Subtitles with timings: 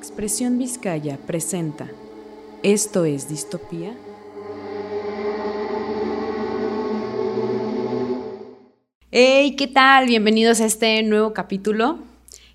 [0.00, 1.86] Expresión Vizcaya presenta
[2.62, 3.94] ¿Esto es distopía?
[9.10, 10.06] Hey, ¿qué tal?
[10.06, 11.98] Bienvenidos a este nuevo capítulo.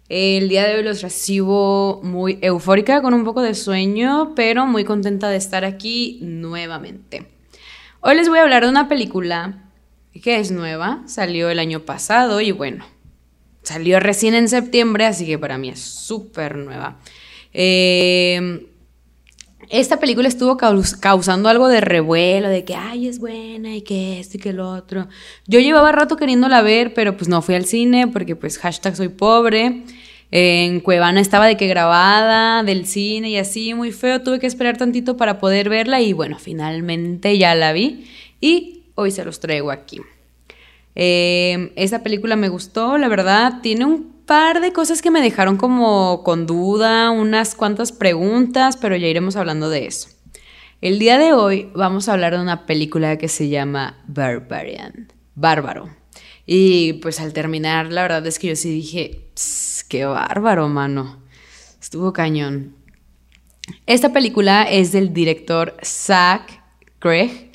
[0.10, 4.84] El día de hoy los recibo muy eufórica, con un poco de sueño, pero muy
[4.84, 7.28] contenta de estar aquí nuevamente.
[8.02, 9.70] Hoy les voy a hablar de una película
[10.24, 12.88] que es nueva, salió el año pasado y bueno,
[13.62, 16.98] salió recién en septiembre, así que para mí es súper nueva.
[17.58, 18.68] Eh,
[19.70, 24.38] esta película estuvo causando algo de revuelo, de que, ay, es buena y que esto
[24.38, 25.08] y que lo otro.
[25.48, 29.10] Yo llevaba rato queriéndola ver, pero pues no fui al cine porque pues hashtag soy
[29.10, 29.84] pobre.
[30.32, 34.22] En Cuevana estaba de que grabada del cine y así, muy feo.
[34.22, 38.06] Tuve que esperar tantito para poder verla y bueno, finalmente ya la vi
[38.42, 40.02] y hoy se los traigo aquí.
[40.96, 45.58] Eh, esta película me gustó, la verdad, tiene un par de cosas que me dejaron
[45.58, 50.10] como con duda, unas cuantas preguntas, pero ya iremos hablando de eso.
[50.82, 55.90] El día de hoy vamos a hablar de una película que se llama Barbarian, Bárbaro.
[56.46, 59.30] Y pues al terminar, la verdad es que yo sí dije,
[59.90, 61.24] qué bárbaro, mano.
[61.80, 62.76] Estuvo cañón.
[63.88, 66.62] Esta película es del director Zach
[67.00, 67.52] Craig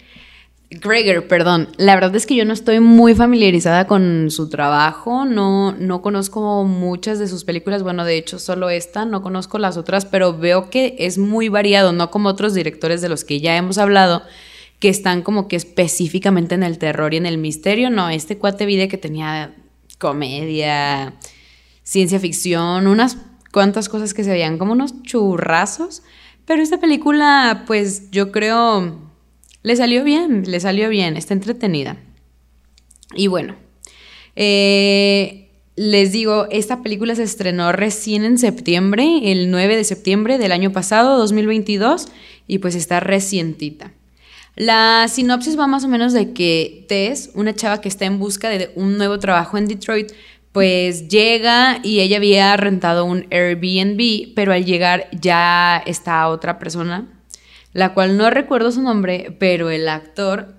[0.71, 1.69] Gregor, perdón.
[1.79, 6.65] La verdad es que yo no estoy muy familiarizada con su trabajo, no, no conozco
[6.65, 10.71] muchas de sus películas, bueno, de hecho solo esta, no conozco las otras, pero veo
[10.71, 14.23] que es muy variado, no como otros directores de los que ya hemos hablado,
[14.79, 18.65] que están como que específicamente en el terror y en el misterio, no, este cuate
[18.65, 19.53] vide que tenía
[19.98, 21.15] comedia,
[21.83, 23.17] ciencia ficción, unas
[23.53, 26.05] cuantas cosas que se veían como unos churrazos,
[26.47, 29.09] pero esta película, pues yo creo
[29.62, 31.98] le salió bien, le salió bien, está entretenida.
[33.14, 33.56] Y bueno,
[34.36, 40.52] eh, les digo, esta película se estrenó recién en septiembre, el 9 de septiembre del
[40.52, 42.08] año pasado, 2022,
[42.47, 43.92] y pues está recientita.
[44.57, 48.48] La sinopsis va más o menos de que Tess, una chava que está en busca
[48.48, 50.12] de un nuevo trabajo en Detroit,
[50.52, 57.20] pues llega y ella había rentado un Airbnb, pero al llegar ya está otra persona
[57.73, 60.55] la cual no recuerdo su nombre, pero el actor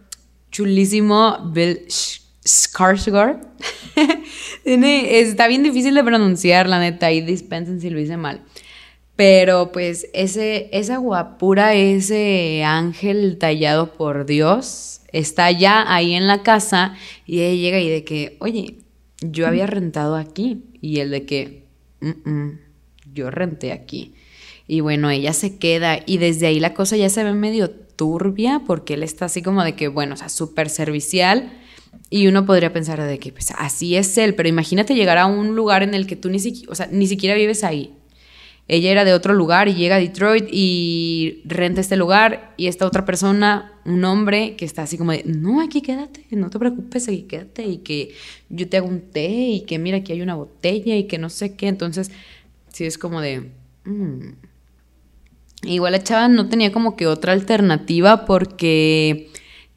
[0.52, 1.86] chulísimo Bill
[2.44, 3.40] Skarsgård
[4.66, 8.44] está bien difícil de pronunciar, la neta, y dispensen si lo hice mal.
[9.16, 16.42] Pero pues ese, esa guapura, ese ángel tallado por Dios, está ya ahí en la
[16.44, 16.96] casa
[17.26, 18.78] y ella llega y de que, oye,
[19.22, 20.64] yo había rentado aquí.
[20.82, 21.66] Y él de que,
[23.14, 24.16] yo renté aquí.
[24.72, 28.62] Y bueno, ella se queda y desde ahí la cosa ya se ve medio turbia
[28.66, 31.52] porque él está así como de que, bueno, o sea, súper servicial.
[32.09, 35.58] Y uno podría pensar de que, pues, así es él, pero imagínate llegar a un
[35.58, 37.98] lugar en el que tú ni, siquiera, o sea, ni siquiera vives ahí.
[38.70, 42.86] Ella era de otro lugar y llega a Detroit y renta este lugar y esta
[42.86, 47.09] otra persona, un hombre que está así como de, no, aquí quédate, no te preocupes,
[47.09, 48.14] aquí quédate y que
[48.48, 51.30] yo te hago un té y que mira, aquí hay una botella y que no
[51.30, 51.68] sé qué.
[51.68, 52.09] Entonces,
[52.72, 53.52] sí es como de...
[53.84, 54.51] Mm,
[55.64, 59.30] Igual la chava no tenía como que otra alternativa porque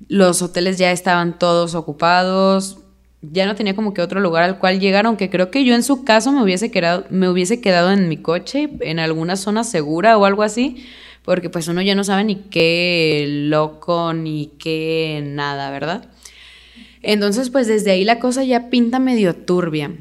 [0.09, 2.79] los hoteles ya estaban todos ocupados,
[3.21, 5.83] ya no tenía como que otro lugar al cual llegar, aunque creo que yo en
[5.83, 10.17] su caso me hubiese quedado, me hubiese quedado en mi coche, en alguna zona segura
[10.19, 10.85] o algo así,
[11.23, 16.09] porque pues uno ya no sabe ni qué loco ni qué nada, ¿verdad?
[17.03, 19.93] Entonces pues desde ahí la cosa ya pinta medio turbia.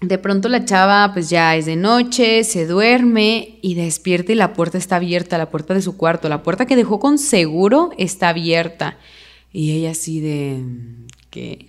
[0.00, 4.54] De pronto la chava pues ya es de noche, se duerme y despierta y la
[4.54, 8.30] puerta está abierta, la puerta de su cuarto, la puerta que dejó con seguro está
[8.30, 8.96] abierta.
[9.52, 10.64] Y ella así de
[11.28, 11.66] ¿qué?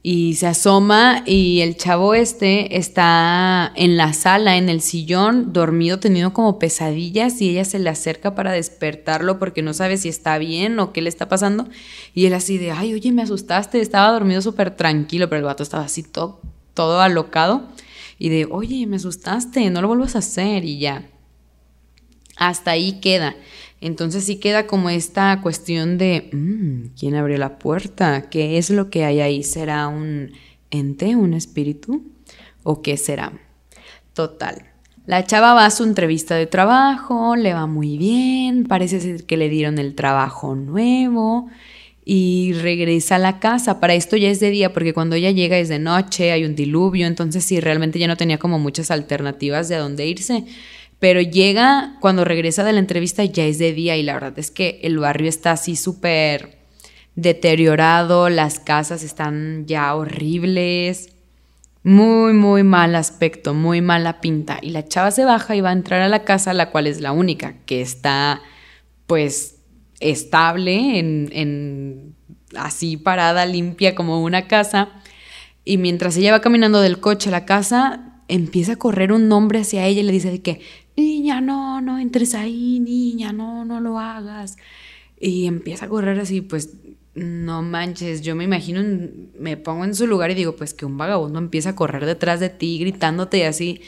[0.00, 5.98] Y se asoma y el chavo este está en la sala, en el sillón, dormido,
[5.98, 10.38] teniendo como pesadillas y ella se le acerca para despertarlo porque no sabe si está
[10.38, 11.66] bien o qué le está pasando.
[12.14, 15.64] Y él así de, ay, oye, me asustaste, estaba dormido súper tranquilo, pero el gato
[15.64, 16.40] estaba así todo
[16.76, 17.66] todo alocado
[18.18, 21.10] y de, oye, me asustaste, no lo vuelvas a hacer y ya.
[22.36, 23.34] Hasta ahí queda.
[23.80, 28.28] Entonces sí queda como esta cuestión de, mm, ¿quién abrió la puerta?
[28.30, 29.42] ¿Qué es lo que hay ahí?
[29.42, 30.32] ¿Será un
[30.70, 32.04] ente, un espíritu?
[32.62, 33.32] ¿O qué será?
[34.12, 34.70] Total.
[35.06, 39.36] La chava va a su entrevista de trabajo, le va muy bien, parece ser que
[39.36, 41.48] le dieron el trabajo nuevo
[42.08, 43.80] y regresa a la casa.
[43.80, 46.54] Para esto ya es de día, porque cuando ella llega es de noche, hay un
[46.54, 50.44] diluvio, entonces sí, realmente ya no tenía como muchas alternativas de a dónde irse.
[51.00, 54.52] Pero llega, cuando regresa de la entrevista ya es de día y la verdad es
[54.52, 56.58] que el barrio está así súper
[57.16, 61.10] deteriorado, las casas están ya horribles,
[61.82, 64.58] Muy, muy mal aspecto, muy mala pinta.
[64.62, 67.00] Y la chava se baja y va a entrar a la casa, la cual es
[67.00, 68.42] la única que está,
[69.06, 69.55] pues,
[70.00, 72.14] estable, en, en
[72.56, 74.90] así parada, limpia como una casa.
[75.64, 79.60] Y mientras ella va caminando del coche a la casa, empieza a correr un hombre
[79.60, 80.60] hacia ella y le dice que,
[80.96, 84.56] niña, no, no entres ahí, niña, no, no lo hagas.
[85.18, 86.76] Y empieza a correr así, pues
[87.14, 88.82] no manches, yo me imagino,
[89.38, 92.40] me pongo en su lugar y digo, pues que un vagabundo empieza a correr detrás
[92.40, 93.80] de ti gritándote y así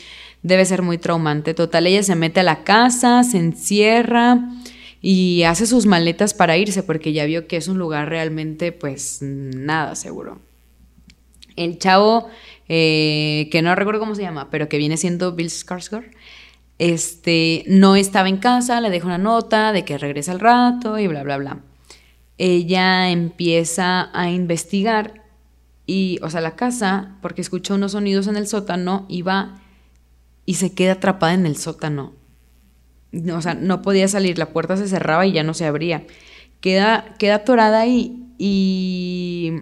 [0.43, 1.53] debe ser muy traumante.
[1.53, 4.49] Total, ella se mete a la casa, se encierra
[5.01, 9.19] y hace sus maletas para irse porque ya vio que es un lugar realmente pues
[9.21, 10.41] nada seguro.
[11.57, 12.29] El chavo,
[12.69, 16.11] eh, que no recuerdo cómo se llama, pero que viene siendo Bill Skarsgård,
[16.79, 21.09] este, no estaba en casa, le deja una nota de que regresa al rato y
[21.09, 21.63] bla, bla, bla
[22.39, 25.25] ella empieza a investigar
[25.87, 29.61] y, o sea, la casa, porque escucha unos sonidos en el sótano y va
[30.47, 32.15] y se queda atrapada en el sótano.
[33.33, 36.05] O sea, no podía salir, la puerta se cerraba y ya no se abría.
[36.61, 39.53] Queda, queda atorada ahí y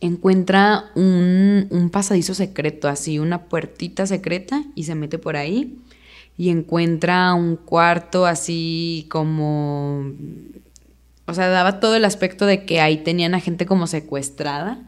[0.00, 5.78] encuentra un, un pasadizo secreto, así, una puertita secreta y se mete por ahí
[6.36, 10.12] y encuentra un cuarto así como
[11.26, 14.82] o sea, daba todo el aspecto de que ahí tenían a gente como secuestrada,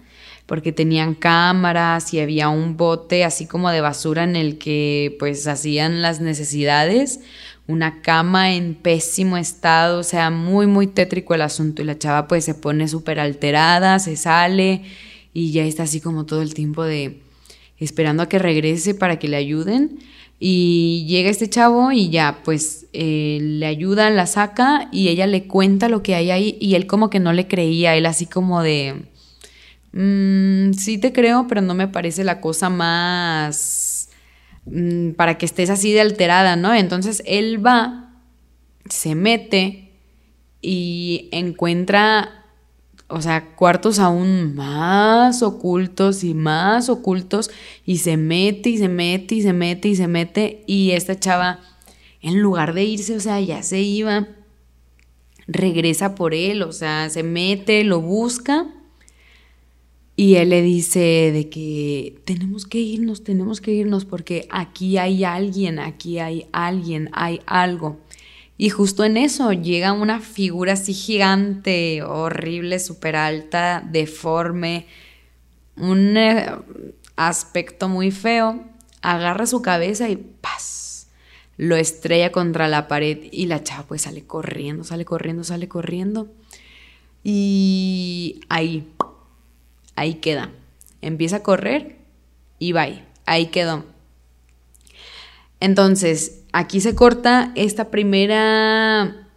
[0.47, 5.47] porque tenían cámaras y había un bote así como de basura en el que pues
[5.47, 7.21] hacían las necesidades,
[7.67, 11.81] una cama en pésimo estado, o sea, muy, muy tétrico el asunto.
[11.81, 14.83] Y la chava pues se pone súper alterada, se sale
[15.33, 17.21] y ya está así como todo el tiempo de
[17.79, 19.99] esperando a que regrese para que le ayuden.
[20.39, 25.47] Y llega este chavo y ya, pues eh, le ayuda, la saca y ella le
[25.47, 28.63] cuenta lo que hay ahí y él como que no le creía, él así como
[28.63, 29.05] de,
[29.95, 34.11] mm, sí te creo, pero no me parece la cosa más
[34.67, 36.75] mm, para que estés así de alterada, ¿no?
[36.75, 38.13] Entonces él va,
[38.89, 39.93] se mete
[40.61, 42.45] y encuentra
[43.09, 47.51] o sea, cuartos aún más ocultos y más ocultos
[47.85, 51.61] y se mete y se mete y se mete y se mete y esta chava,
[52.23, 54.29] en lugar de irse, o sea, ya se iba,
[55.47, 58.67] regresa por él, o sea, se mete, lo busca
[60.17, 65.25] y él le dice de que tenemos que irnos, tenemos que irnos porque aquí hay
[65.25, 67.99] alguien, aquí hay alguien, hay algo.
[68.57, 74.87] Y justo en eso llega una figura así gigante, horrible, súper alta, deforme,
[75.77, 76.47] un eh,
[77.17, 78.65] aspecto muy feo,
[79.03, 81.09] agarra su cabeza y ¡paz!
[81.57, 86.29] Lo estrella contra la pared y la chava pues sale corriendo, sale corriendo, sale corriendo.
[87.25, 88.87] Y ahí,
[89.97, 90.51] ahí queda.
[91.03, 91.97] Empieza a correr
[92.59, 93.85] y ahí, ahí quedó.
[95.61, 99.29] Entonces, aquí se corta esta primera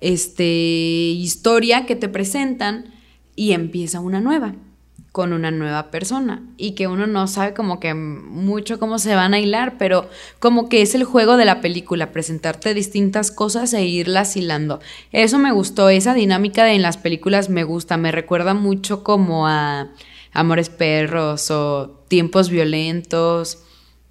[0.00, 2.92] este, historia que te presentan
[3.36, 4.54] y empieza una nueva
[5.14, 9.32] con una nueva persona y que uno no sabe como que mucho cómo se van
[9.32, 10.08] a hilar, pero
[10.40, 14.80] como que es el juego de la película, presentarte distintas cosas e irlas hilando.
[15.12, 19.46] Eso me gustó, esa dinámica de en las películas me gusta, me recuerda mucho como
[19.46, 19.92] a
[20.32, 23.64] Amores Perros o Tiempos Violentos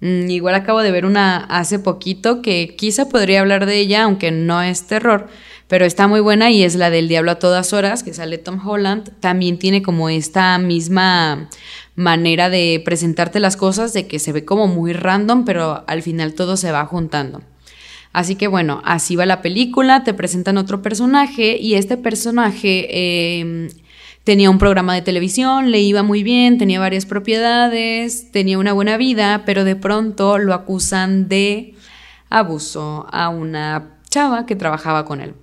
[0.04, 4.30] Mm, igual acabo de ver una hace poquito que quizá podría hablar de ella, aunque
[4.30, 5.28] no es terror,
[5.68, 8.66] pero está muy buena y es la del Diablo a todas horas, que sale Tom
[8.66, 9.10] Holland.
[9.20, 11.48] También tiene como esta misma
[11.96, 16.34] manera de presentarte las cosas, de que se ve como muy random, pero al final
[16.34, 17.42] todo se va juntando.
[18.12, 23.70] Así que bueno, así va la película, te presentan otro personaje y este personaje em,
[24.22, 28.96] tenía un programa de televisión, le iba muy bien, tenía varias propiedades, tenía una buena
[28.98, 31.74] vida, pero de pronto lo acusan de
[32.30, 35.34] abuso a una chava que trabajaba con él.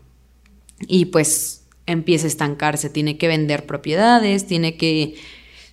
[0.87, 5.15] Y pues empieza a estancarse, tiene que vender propiedades, tiene que...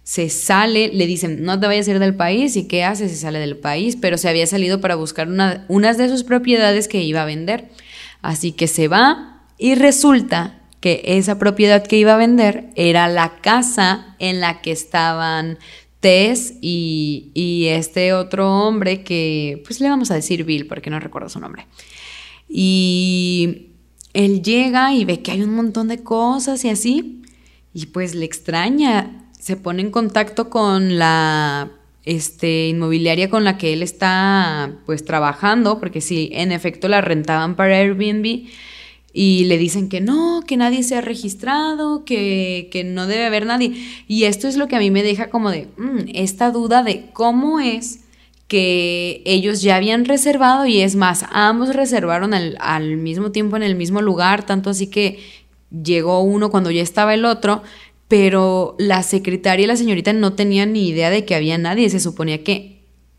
[0.02, 3.10] Se sale, le dicen, no te vayas a ir del país, ¿y qué hace?
[3.10, 6.88] Se sale del país, pero se había salido para buscar una, unas de sus propiedades
[6.88, 7.68] que iba a vender.
[8.22, 13.40] Así que se va y resulta que esa propiedad que iba a vender era la
[13.40, 15.58] casa en la que estaban
[16.00, 21.28] Tess y, este otro hombre que, pues le vamos a decir Bill porque no recuerdo
[21.28, 21.66] su nombre.
[22.48, 23.67] Y
[24.18, 27.22] él llega y ve que hay un montón de cosas y así,
[27.72, 31.70] y pues le extraña, se pone en contacto con la
[32.04, 37.54] este, inmobiliaria con la que él está pues trabajando, porque sí, en efecto la rentaban
[37.54, 38.48] para Airbnb,
[39.12, 43.46] y le dicen que no, que nadie se ha registrado, que, que no debe haber
[43.46, 43.72] nadie.
[44.08, 47.10] Y esto es lo que a mí me deja como de mm, esta duda de
[47.12, 48.00] cómo es
[48.48, 53.62] que ellos ya habían reservado y es más, ambos reservaron al, al mismo tiempo en
[53.62, 55.18] el mismo lugar, tanto así que
[55.70, 57.62] llegó uno cuando ya estaba el otro,
[58.08, 62.00] pero la secretaria y la señorita no tenían ni idea de que había nadie, se
[62.00, 62.78] suponía que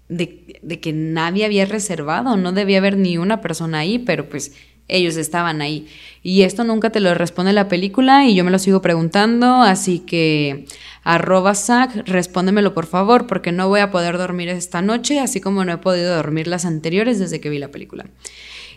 [0.09, 4.53] de, de, que nadie había reservado, no debía haber ni una persona ahí, pero pues
[4.89, 5.88] ellos estaban ahí.
[6.22, 10.00] Y esto nunca te lo responde la película y yo me lo sigo preguntando, así
[10.00, 10.65] que
[11.03, 15.63] arroba Zach, respóndemelo por favor, porque no voy a poder dormir esta noche, así como
[15.63, 18.05] no he podido dormir las anteriores desde que vi la película.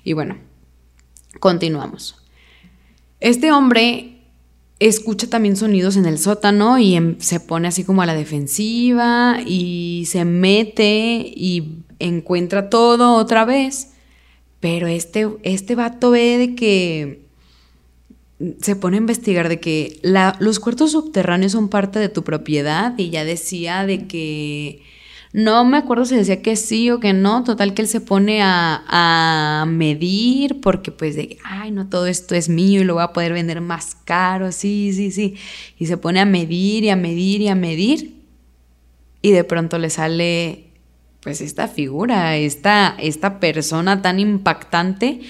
[0.04, 0.38] Y bueno,
[1.40, 2.16] continuamos.
[3.19, 4.19] Este hombre
[4.78, 9.38] escucha también sonidos en el sótano y em, se pone así como a la defensiva
[9.47, 13.92] y se mete y encuentra todo otra vez
[14.62, 17.26] pero este, este vato ve de que
[18.61, 19.99] se pone a investigar de que
[20.38, 24.81] los cuartos subterráneos son parte de tu propiedad y ya decía de que
[25.33, 28.40] no me acuerdo si decía que sí o que no, total que él se pone
[28.40, 33.02] a, a, medir porque pues de, ay no, todo esto es mío y lo voy
[33.02, 35.35] a poder vender más caro, sí, sí, sí,
[35.76, 38.14] y se pone a medir y a medir y a medir
[39.23, 40.72] y de pronto le sale
[41.23, 45.21] pues esta figura, esta, esta persona tan impactante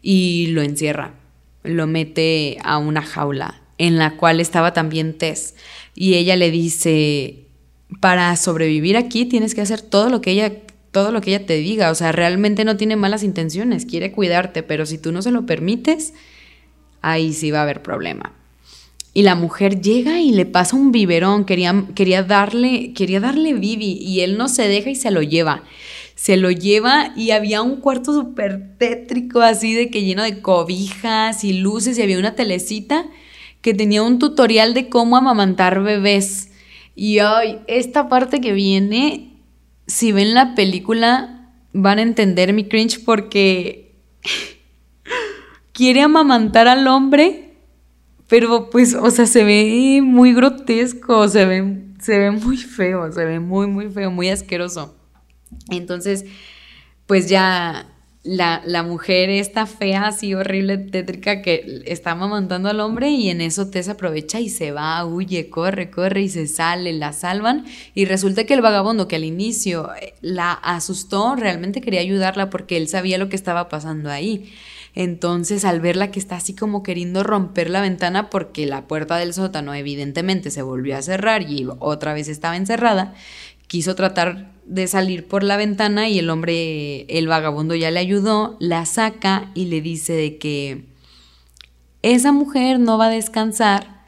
[0.00, 1.14] y lo encierra,
[1.64, 5.54] lo mete a una jaula en la cual estaba también Tess
[5.94, 7.46] y ella le dice,
[8.00, 10.52] para sobrevivir aquí tienes que hacer todo lo que ella
[10.92, 14.64] todo lo que ella te diga, o sea, realmente no tiene malas intenciones, quiere cuidarte,
[14.64, 16.14] pero si tú no se lo permites,
[17.00, 18.39] ahí sí va a haber problema.
[19.12, 23.98] Y la mujer llega y le pasa un biberón, quería, quería, darle, quería darle bibi
[24.00, 25.64] y él no se deja y se lo lleva.
[26.14, 31.42] Se lo lleva y había un cuarto súper tétrico así de que lleno de cobijas
[31.42, 33.06] y luces y había una telecita
[33.62, 36.50] que tenía un tutorial de cómo amamantar bebés.
[36.94, 39.32] Y ay, esta parte que viene,
[39.86, 43.92] si ven la película van a entender mi cringe porque
[45.72, 47.49] quiere amamantar al hombre
[48.30, 53.24] pero pues, o sea, se ve muy grotesco, se ve, se ve muy feo, se
[53.24, 54.96] ve muy, muy feo, muy asqueroso.
[55.68, 56.24] Entonces,
[57.06, 57.88] pues ya
[58.22, 63.40] la, la, mujer está fea, así horrible, tétrica, que está amamantando al hombre y en
[63.40, 68.04] eso Tess aprovecha y se va, huye, corre, corre y se sale, la salvan y
[68.04, 72.86] resulta que el vagabundo que al inicio eh, la asustó, realmente quería ayudarla porque él
[72.86, 74.52] sabía lo que estaba pasando ahí.
[74.94, 79.34] Entonces, al verla que está así como queriendo romper la ventana porque la puerta del
[79.34, 83.14] sótano evidentemente se volvió a cerrar y otra vez estaba encerrada,
[83.68, 88.56] quiso tratar de salir por la ventana y el hombre, el vagabundo ya le ayudó,
[88.58, 90.84] la saca y le dice de que
[92.02, 94.00] esa mujer no va a descansar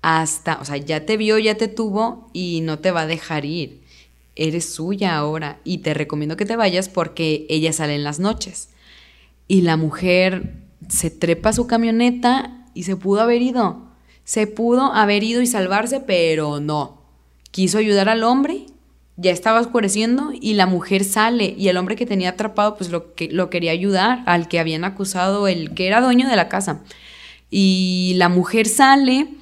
[0.00, 3.44] hasta, o sea, ya te vio, ya te tuvo y no te va a dejar
[3.44, 3.82] ir.
[4.34, 8.71] Eres suya ahora y te recomiendo que te vayas porque ella sale en las noches
[9.52, 10.54] y la mujer
[10.88, 13.82] se trepa a su camioneta y se pudo haber ido.
[14.24, 17.02] Se pudo haber ido y salvarse, pero no.
[17.50, 18.64] Quiso ayudar al hombre,
[19.18, 23.12] ya estaba oscureciendo y la mujer sale y el hombre que tenía atrapado pues lo,
[23.12, 26.80] que, lo quería ayudar al que habían acusado el que era dueño de la casa.
[27.50, 29.34] Y la mujer sale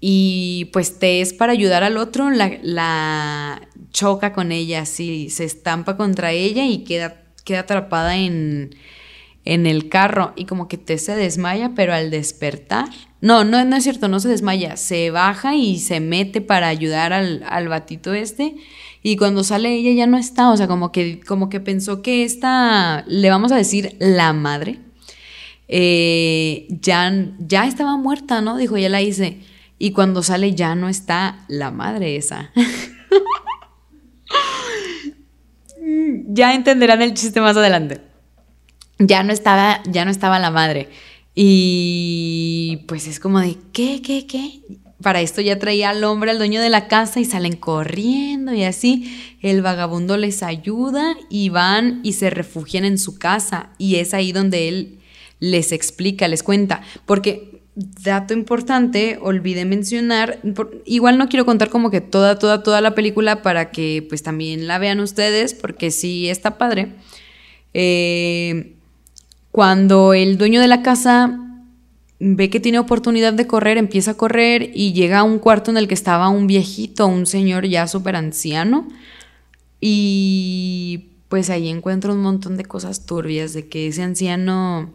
[0.00, 5.96] y pues te es para ayudar al otro, la, choca con ella, así se estampa
[5.96, 8.74] contra ella y queda, queda atrapada en,
[9.44, 12.88] en el carro y como que te se desmaya, pero al despertar,
[13.20, 17.12] no, no, no es cierto, no se desmaya, se baja y se mete para ayudar
[17.12, 18.54] al, al batito este
[19.02, 22.24] y cuando sale ella ya no está, o sea, como que, como que pensó que
[22.24, 24.80] esta, le vamos a decir la madre,
[25.68, 28.56] eh, ya, ya estaba muerta, ¿no?
[28.56, 29.40] Dijo, ya la hice.
[29.78, 32.50] Y cuando sale ya no está la madre esa.
[36.26, 38.07] ya entenderán el chiste más adelante
[38.98, 40.88] ya no estaba, ya no estaba la madre.
[41.34, 44.60] Y pues es como de, ¿qué, qué, qué?
[45.00, 48.64] Para esto ya traía al hombre, al dueño de la casa, y salen corriendo y
[48.64, 49.36] así.
[49.40, 53.70] El vagabundo les ayuda y van y se refugian en su casa.
[53.78, 54.98] Y es ahí donde él
[55.38, 56.82] les explica, les cuenta.
[57.06, 60.40] Porque, dato importante, olvidé mencionar,
[60.84, 64.66] igual no quiero contar como que toda, toda, toda la película para que pues también
[64.66, 66.94] la vean ustedes, porque sí está padre.
[67.74, 68.74] Eh,
[69.50, 71.38] cuando el dueño de la casa
[72.20, 75.76] ve que tiene oportunidad de correr, empieza a correr y llega a un cuarto en
[75.76, 78.88] el que estaba un viejito, un señor ya súper anciano.
[79.80, 84.92] Y pues ahí encuentra un montón de cosas turbias, de que ese anciano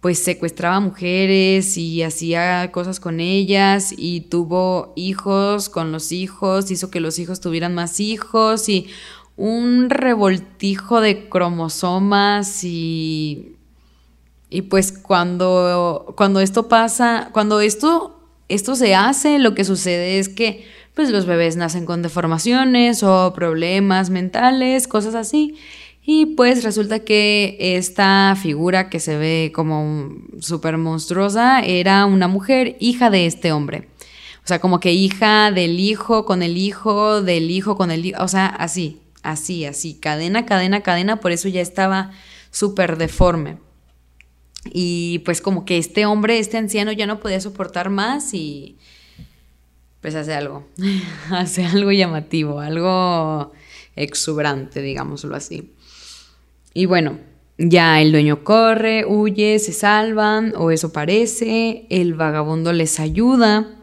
[0.00, 6.90] pues secuestraba mujeres y hacía cosas con ellas y tuvo hijos con los hijos, hizo
[6.90, 8.86] que los hijos tuvieran más hijos y
[9.36, 13.56] un revoltijo de cromosomas y
[14.50, 20.28] y pues cuando cuando esto pasa, cuando esto esto se hace, lo que sucede es
[20.28, 25.54] que pues los bebés nacen con deformaciones o problemas mentales, cosas así.
[26.04, 32.76] Y pues resulta que esta figura que se ve como súper monstruosa era una mujer
[32.80, 33.88] hija de este hombre.
[34.42, 38.22] O sea, como que hija del hijo con el hijo, del hijo con el hijo,
[38.22, 42.10] o sea, así, así, así, cadena, cadena, cadena, por eso ya estaba
[42.50, 43.58] súper deforme.
[44.64, 48.76] Y pues como que este hombre, este anciano ya no podía soportar más y
[50.00, 50.66] pues hace algo,
[51.30, 53.52] hace algo llamativo, algo
[53.96, 55.72] exuberante, digámoslo así.
[56.74, 57.18] Y bueno,
[57.58, 63.76] ya el dueño corre, huye, se salvan, o eso parece, el vagabundo les ayuda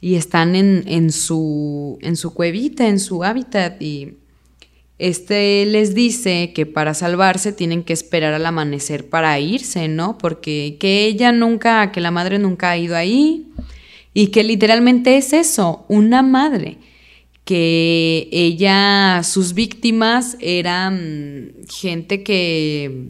[0.00, 4.18] y están en, su, en su cuevita, en su hábitat y
[4.98, 10.18] este les dice que para salvarse tienen que esperar al amanecer para irse, ¿no?
[10.18, 13.48] Porque que ella nunca, que la madre nunca ha ido ahí
[14.14, 16.78] y que literalmente es eso, una madre
[17.44, 23.08] que ella, sus víctimas eran gente que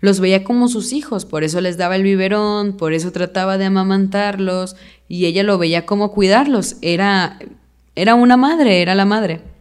[0.00, 3.64] los veía como sus hijos, por eso les daba el biberón, por eso trataba de
[3.64, 4.76] amamantarlos
[5.08, 7.38] y ella lo veía como cuidarlos, era,
[7.94, 9.53] era una madre, era la madre.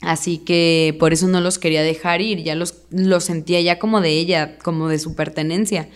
[0.00, 2.74] Así que por eso no los quería dejar ir, ya los,
[3.20, 5.88] sentía ya como de ella, como de su pertenencia.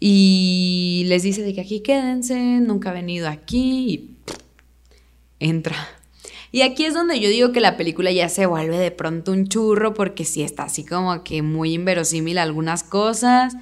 [0.00, 4.10] Y les dice de que aquí quédense, nunca ha venido aquí y
[5.38, 5.76] entra
[6.52, 9.46] y aquí es donde yo digo que la película ya se vuelve de pronto un
[9.46, 13.54] churro porque sí está así como que muy inverosímil algunas cosas.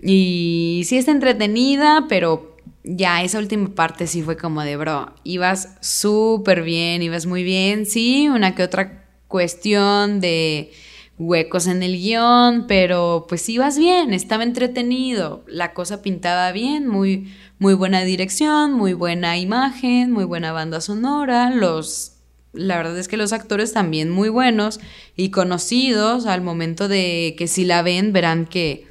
[0.00, 2.47] Y sí está entretenida, pero
[2.96, 7.84] ya esa última parte sí fue como de, bro, ibas súper bien, ibas muy bien.
[7.84, 10.72] Sí, una que otra cuestión de
[11.18, 17.32] huecos en el guion, pero pues ibas bien, estaba entretenido, la cosa pintaba bien, muy,
[17.58, 22.14] muy buena dirección, muy buena imagen, muy buena banda sonora, los
[22.54, 24.80] la verdad es que los actores también muy buenos
[25.16, 28.86] y conocidos al momento de que si la ven verán que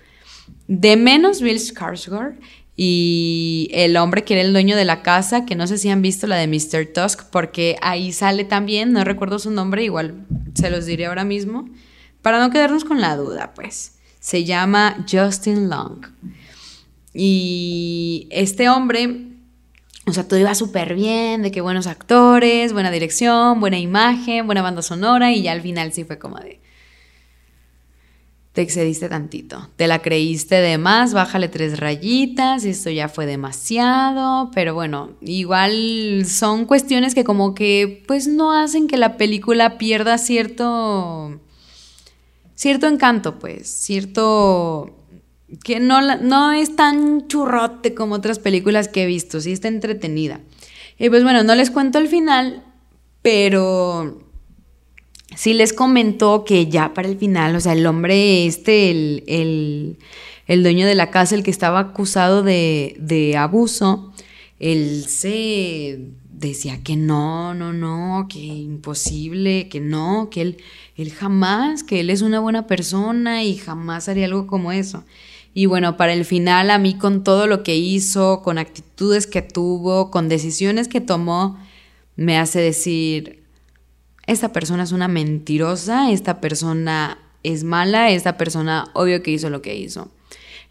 [0.68, 2.36] de menos Bill Skarsgård
[2.80, 6.04] y el hombre que era el dueño de la casa, que no sé si han
[6.04, 6.86] visto la de Mr.
[6.94, 11.68] Tusk, porque ahí sale también, no recuerdo su nombre, igual se los diré ahora mismo,
[12.22, 13.98] para no quedarnos con la duda, pues.
[14.20, 16.06] Se llama Justin Long.
[17.16, 19.26] Y este hombre,
[20.06, 24.62] o sea, todo iba súper bien, de que buenos actores, buena dirección, buena imagen, buena
[24.62, 26.62] banda sonora, y ya al final sí fue como de...
[28.58, 34.50] Te excediste tantito, te la creíste de más, bájale tres rayitas, esto ya fue demasiado,
[34.52, 40.18] pero bueno, igual son cuestiones que como que pues no hacen que la película pierda
[40.18, 41.40] cierto
[42.56, 45.06] cierto encanto, pues, cierto
[45.64, 50.40] que no, no es tan churrote como otras películas que he visto, sí está entretenida.
[50.98, 52.64] Y pues bueno, no les cuento el final,
[53.22, 54.27] pero
[55.38, 59.98] sí les comentó que ya para el final, o sea, el hombre este, el,
[60.48, 64.12] dueño de la casa, el que estaba acusado de, de abuso,
[64.60, 66.00] él se
[66.32, 70.58] decía que no, no, no, que imposible, que no, que él,
[70.96, 75.04] él jamás, que él es una buena persona y jamás haría algo como eso.
[75.54, 79.44] Y bueno, para el final a mí con todo lo que hizo, con actitudes que
[79.44, 81.60] tuvo, con decisiones que tomó,
[82.16, 83.47] me hace decir,
[84.28, 89.62] esta persona es una mentirosa, esta persona es mala, esta persona obvio que hizo lo
[89.62, 90.12] que hizo.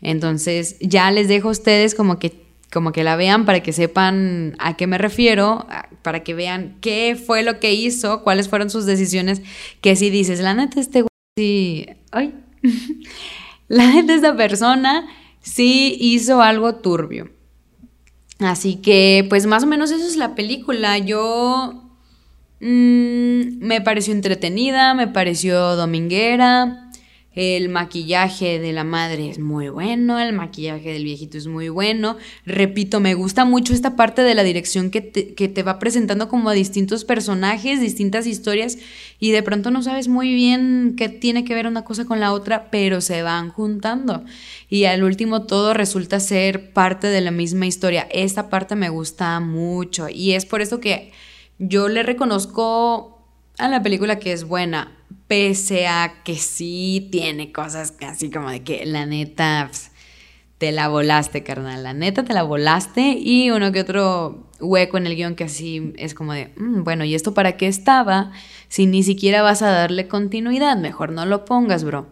[0.03, 4.55] Entonces ya les dejo a ustedes como que, como que la vean para que sepan
[4.59, 5.67] a qué me refiero,
[6.03, 9.41] para que vean qué fue lo que hizo, cuáles fueron sus decisiones,
[9.81, 12.35] que si dices, la neta este güey, sí, ay.
[13.69, 15.09] la de esta persona
[15.41, 17.31] sí hizo algo turbio.
[18.39, 20.99] Así que, pues más o menos eso es la película.
[20.99, 21.86] Yo
[22.61, 26.87] mm, me pareció entretenida, me pareció dominguera.
[27.37, 32.17] El maquillaje de la madre es muy bueno, el maquillaje del viejito es muy bueno.
[32.47, 36.55] Repito, me gusta mucho esta parte de la dirección que te, va presentando como a
[36.55, 38.79] distintos personajes, distintas historias
[39.21, 42.33] y de pronto no sabes muy bien qué tiene que ver una cosa con la
[42.33, 44.25] otra, pero se van juntando.
[44.71, 48.09] Y al último todo resulta ser parte de la misma historia.
[48.11, 51.13] Esta parte me gusta mucho y es por eso que
[51.59, 53.23] yo le reconozco
[53.59, 54.93] a la película que es buena
[55.27, 59.91] pese a que sí tiene cosas así como de que la neta pues,
[60.59, 61.83] te la volaste, carnal.
[61.83, 65.93] La neta te la volaste y uno que otro hueco en el guion que así
[65.97, 68.33] es como de, mm, bueno, ¿y esto para qué estaba?
[68.69, 72.07] Si ni siquiera vas a darle continuidad, mejor no lo pongas, bro.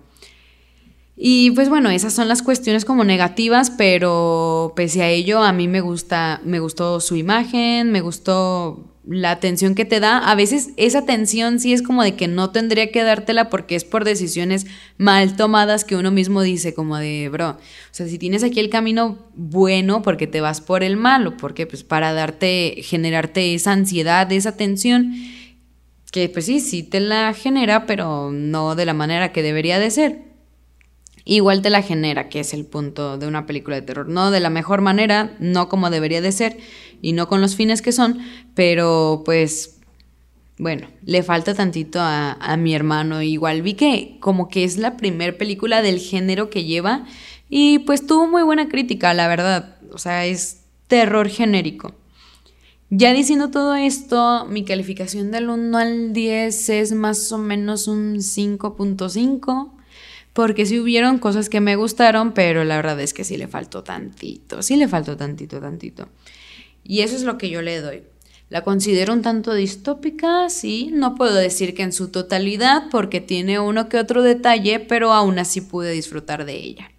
[1.16, 5.68] Y pues bueno, esas son las cuestiones como negativas, pero pese a ello a mí
[5.68, 10.18] me gusta, me gustó su imagen, me gustó la atención que te da.
[10.18, 13.84] A veces esa atención sí es como de que no tendría que dártela porque es
[13.84, 17.58] por decisiones mal tomadas que uno mismo dice como de, bro, o
[17.90, 21.84] sea, si tienes aquí el camino bueno porque te vas por el malo, porque pues
[21.84, 25.14] para darte, generarte esa ansiedad, esa tensión,
[26.10, 29.90] que pues sí, sí te la genera, pero no de la manera que debería de
[29.90, 30.33] ser
[31.24, 34.08] igual te la genera, que es el punto de una película de terror.
[34.08, 36.58] No de la mejor manera, no como debería de ser
[37.00, 38.18] y no con los fines que son,
[38.54, 39.74] pero pues
[40.58, 43.22] bueno, le falta tantito a, mi hermano.
[43.22, 47.04] Igual vi que como que es la primer película del género que lleva
[47.48, 49.76] y pues tuvo muy buena crítica, la verdad.
[49.92, 51.94] O sea, es terror genérico.
[52.90, 58.16] Ya diciendo todo esto, mi calificación del 1 al 10 es más o menos un
[58.16, 59.73] 5.5
[60.34, 63.84] porque sí hubieron cosas que me gustaron, pero la verdad es que sí le faltó
[63.84, 66.08] tantito, sí le faltó tantito, tantito.
[66.82, 68.02] Y eso es lo que yo le doy.
[68.50, 73.60] La considero un tanto distópica, sí, no puedo decir que en su totalidad, porque tiene
[73.60, 76.90] uno que otro detalle, pero aún así pude disfrutar de ella.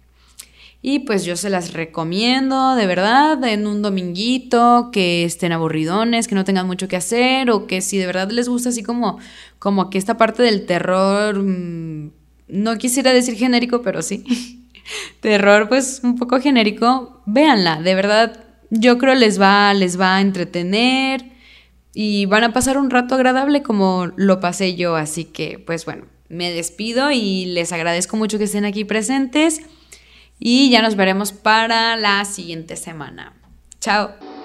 [0.80, 6.34] Y pues yo se las recomiendo, de verdad, en un dominguito, que estén aburridones, que
[6.34, 9.18] no tengan mucho que hacer, o que si de verdad les gusta así como,
[9.58, 11.38] como que esta parte del terror...
[11.38, 12.12] Mm,
[12.48, 14.24] no quisiera decir genérico, pero sí.
[15.20, 17.22] Terror, pues un poco genérico.
[17.26, 21.32] Véanla, de verdad, yo creo les va, les va a entretener
[21.92, 24.96] y van a pasar un rato agradable como lo pasé yo.
[24.96, 29.60] Así que, pues bueno, me despido y les agradezco mucho que estén aquí presentes
[30.38, 33.34] y ya nos veremos para la siguiente semana.
[33.80, 34.35] Chao.